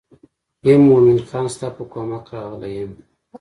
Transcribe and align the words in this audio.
یم 0.67 0.81
مومن 0.87 1.19
خان 1.27 1.45
ستا 1.53 1.67
په 1.75 1.83
کومک 1.91 2.25
راغلی 2.35 2.71
یم. 2.77 2.91